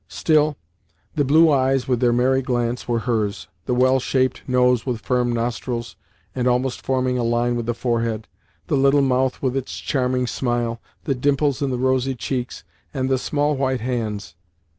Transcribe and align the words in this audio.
Still 0.09 0.57
the 1.13 1.23
blue 1.23 1.51
eyes 1.51 1.87
with 1.87 1.99
their 1.99 2.11
merry 2.11 2.41
glance 2.41 2.87
were 2.87 2.97
hers, 3.01 3.47
the 3.67 3.75
well 3.75 3.99
shaped 3.99 4.41
nose 4.49 4.83
with 4.83 4.99
firm 5.01 5.31
nostrils 5.31 5.95
and 6.33 6.47
almost 6.47 6.83
forming 6.83 7.19
a 7.19 7.23
line 7.23 7.55
with 7.55 7.67
the 7.67 7.75
forehead, 7.75 8.27
the 8.65 8.75
little 8.77 9.03
mouth 9.03 9.39
with 9.43 9.55
its 9.55 9.77
charming 9.77 10.25
smile, 10.25 10.81
the 11.03 11.13
dimples 11.13 11.61
in 11.61 11.69
the 11.69 11.77
rosy 11.77 12.15
cheeks, 12.15 12.63
and 12.95 13.09
the 13.09 13.19
small 13.19 13.55
white 13.55 13.81
hands. 13.81 14.33